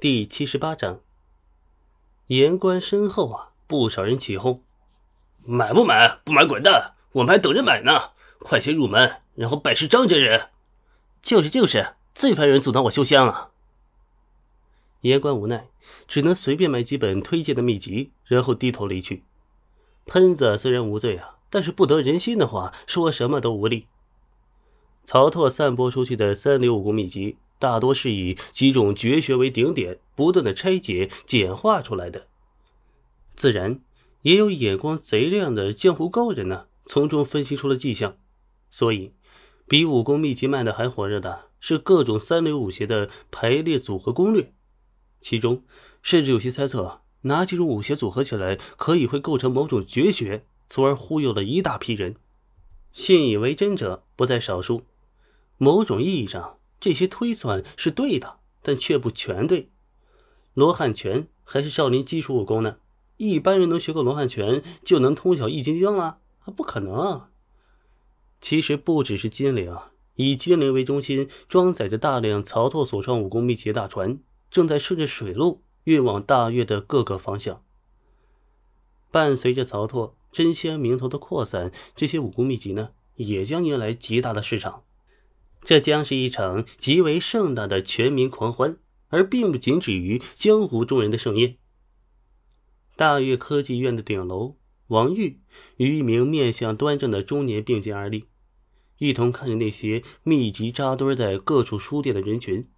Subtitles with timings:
[0.00, 1.00] 第七十八章，
[2.28, 4.62] 言官身后啊，不少人起哄
[5.42, 6.20] ：“买不买？
[6.22, 6.94] 不买滚蛋！
[7.10, 8.12] 我们还等着买呢！
[8.38, 10.50] 快些入门，然后拜师张真人。
[11.20, 13.50] ”“就是就是，最烦人阻挡我修香了。”
[15.02, 15.66] 言官无奈，
[16.06, 19.24] 只能随便买几本推荐的秘籍，然后低头离去。
[20.06, 23.88] 喷子虽然无罪啊，但是不得人心的话，说什么都无力。
[25.04, 27.36] 曹拓散播出去的三流武功秘籍。
[27.58, 32.28] 大多是以几种绝学为顶点，不断的拆解、简化出来的。
[33.34, 33.80] 自然，
[34.22, 38.16] 也有眼光贼亮的江湖高人呢，从中分析出了迹象。
[38.70, 39.12] 所以，
[39.66, 44.52] 比武功秘籍卖的还火热的是各种三流武学的排列组合攻略。
[45.20, 45.64] 其中，
[46.02, 52.16] 甚至有些猜测，哪几种武学组合起来可以会构成某种绝学，从而忽悠了一大批人。
[52.92, 54.84] 信以为真者不在少数。
[55.56, 56.57] 某种意义上。
[56.80, 59.70] 这些推算是对的，但却不全对。
[60.54, 62.78] 罗汉拳还是少林基础武功呢，
[63.16, 66.18] 一般人能学过罗汉拳就能通晓易筋经了？
[66.56, 67.28] 不可能。
[68.40, 69.76] 其实不只是金陵，
[70.14, 74.20] 以金陵为中心，装载着大量曹操所创武功秘籍的大船，
[74.50, 77.62] 正在顺着水路运往大越的各个方向。
[79.10, 84.84] 伴随着曹拓真仙名头的扩散，这些武功秘籍呢，也将迎来极大的市场。
[85.62, 88.78] 这将是一场极为盛大的全民狂欢，
[89.08, 91.56] 而并不仅止于江湖中人的盛宴。
[92.96, 94.56] 大悦科技院的顶楼，
[94.88, 95.40] 王玉
[95.76, 98.24] 与一名面相端正的中年并肩而立，
[98.98, 102.68] 一同看着那些密集扎堆在各处书店的人群。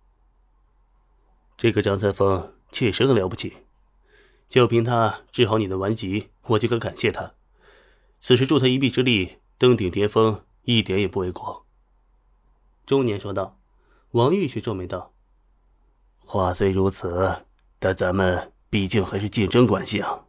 [1.56, 3.52] 这个张三丰确实很了不起，
[4.48, 7.34] 就凭他治好你的顽疾，我就该感谢他。
[8.18, 11.66] 此时助他一臂之力登顶巅峰，一点也不为过。
[12.90, 13.56] 中年说道，
[14.10, 15.12] 王玉却皱眉道
[16.18, 17.36] ：“话虽如此，
[17.78, 20.22] 但咱们毕竟还是竞争关系啊。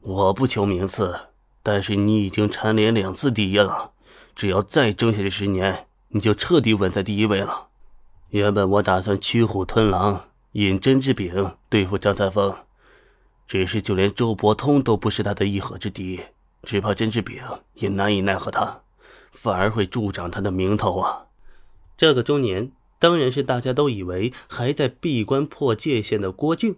[0.00, 1.16] 我不求名次，
[1.62, 3.92] 但是你已经蝉联两次第一了，
[4.34, 7.68] 只要再争下去十年，你就彻底稳在第一位了。
[8.30, 12.52] 原本我打算驱虎吞狼，引甄之炳对付张三丰，
[13.46, 16.20] 只是就连周伯通都不是他的一合之敌，
[16.64, 17.40] 只怕甄之炳
[17.74, 18.80] 也难以奈何他，
[19.30, 21.26] 反而会助长他的名头啊。”
[22.00, 26.76] 这个中年当然是大家都以为还在闭关破界限的郭靖。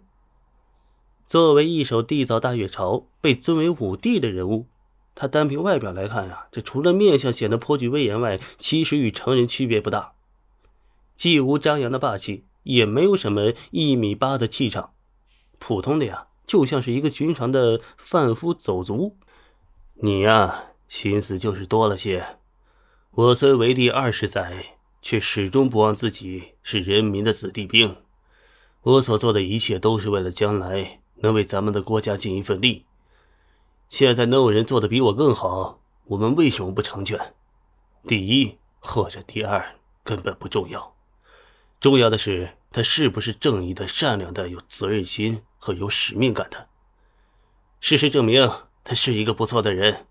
[1.25, 4.67] 作为一手缔造大越朝、被尊为武帝的人物，
[5.15, 10.15] 他单凭外表来看呀，这除了面相显得颇具威严外，其实与常人区别不大。
[11.15, 14.93] 既无张扬的霸气，也没有什么一米八的气场，
[15.61, 19.17] 普通的呀，就像是一个寻常的贩夫走卒。
[19.95, 22.39] 你呀，心思就是多了些。
[23.13, 24.79] 我虽为帝二十载。
[25.03, 27.97] 却始终不忘自己是人民的子弟兵，
[28.83, 32.87] 我所做的一切都是为了将来能为咱们的国家尽一份力。
[33.89, 37.35] 现在能有人做的比我更好，我们为什么不成全？
[38.07, 40.95] 第一或者第二根本不重要，
[41.81, 46.69] 重要的是他是不是正义的、善良的、有责任心和有使命感的。
[47.81, 48.49] 事实证明，
[48.85, 50.07] 他是一个不错的人，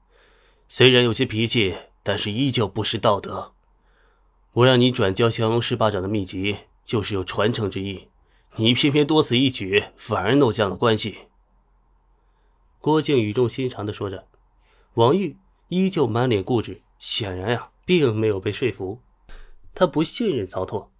[0.67, 3.53] 虽然有些脾气，但是依旧不失道德。
[4.53, 8.09] 我让你转交降龙十八掌的秘籍，就是有传承之意。
[8.57, 11.19] 你偏偏多此一举，反而弄僵了关系。
[12.79, 14.27] 郭靖语重心长的说着，
[14.95, 15.37] 王玉
[15.69, 18.99] 依旧满脸固执，显然呀，并没有被说服。
[19.73, 20.91] 他不信任曹拓，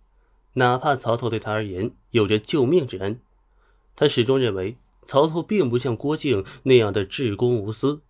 [0.53, 3.19] 哪怕曹拓对他而言有着救命之恩，
[3.97, 8.01] 他始终认为曹操并不像郭靖那样的至公无私。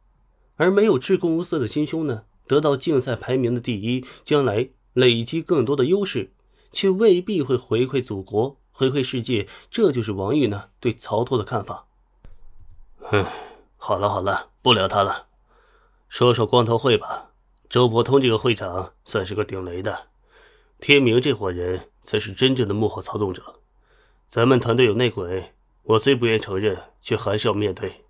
[0.58, 4.70] 而没有至公无私的心胸呢，得到竞赛排名的第一，将来。
[4.94, 6.32] 累积更多的优势，
[6.72, 9.48] 却未必会回馈祖国、回馈世界。
[9.70, 11.86] 这就是王玉呢对曹拓的看法。
[13.00, 13.26] 哼，
[13.78, 15.28] 好了好了，不聊他了，
[16.08, 17.32] 说说光头会吧。
[17.70, 20.08] 周伯通这个会长算是个顶雷的，
[20.80, 23.62] 天明这伙人才是真正的幕后操纵者。
[24.28, 25.54] 咱们团队有内鬼，
[25.84, 28.06] 我虽不愿承认，却还是要面对。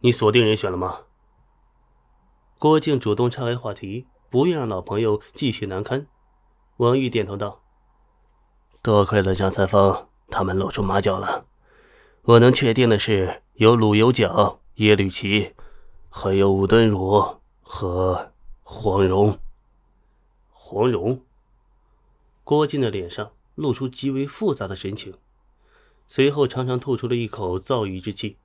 [0.00, 1.00] 你锁定人选了吗？
[2.58, 4.06] 郭靖主动岔开话题。
[4.28, 6.06] 不愿让老朋友继续难堪，
[6.78, 7.62] 王玉点头道
[8.82, 11.46] ：“多亏了张三丰，他们露出马脚了。
[12.22, 15.54] 我能确定的是，有鲁有角、耶律齐，
[16.08, 18.32] 还有武敦儒和
[18.62, 19.38] 黄蓉。
[20.50, 21.22] 黄蓉。”
[22.42, 25.14] 郭靖的脸上露出极为复杂的神情，
[26.08, 28.36] 随后长长吐出了一口躁郁之气。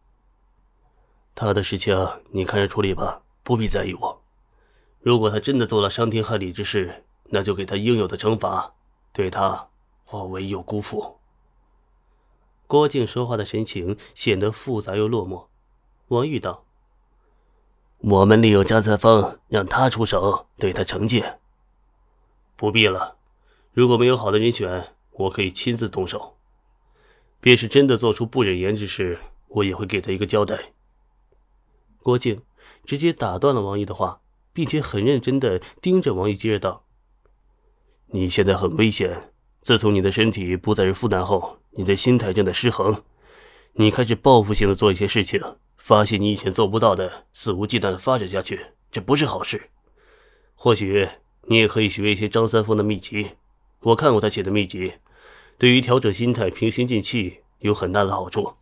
[1.34, 4.21] 他的事情你看着处理吧，不必在意我。
[5.02, 8.74] 如果他真的做了伤天害理之事，那就给他应有的惩罚。
[9.12, 9.70] 对他，
[10.12, 11.18] 我唯有辜负。
[12.68, 15.48] 郭靖说话的神情显得复杂又落寞。
[16.10, 16.66] 王玉道
[18.00, 21.40] ：“我们利用张三丰，让他出手对他惩戒。
[22.56, 23.18] 不必了，
[23.74, 26.38] 如果没有好的人选，我可以亲自动手。
[27.40, 30.74] 便是真的做出不忍言之事，我也会给他一个交代。”
[32.04, 32.42] 郭靖
[32.86, 34.22] 直接打断了王毅的话，
[34.54, 36.86] 并且很认真的盯着王毅，接着道
[38.14, 39.32] ：“你现在很危险。
[39.62, 43.02] 自从你的身体不再是负担后。”你的心态正在失衡，
[43.76, 45.42] 你开始报复性的做一些事情，
[45.78, 48.60] 发现你以前做不到的，肆无忌惮的发展下去，
[48.92, 49.70] 这不是好事。
[50.54, 51.08] 或许
[51.44, 53.38] 你也可以学一些张三丰的秘籍，
[53.80, 54.96] 我看过他写的秘籍，
[55.58, 58.56] 对于调整心态、平心静气有很大的好处。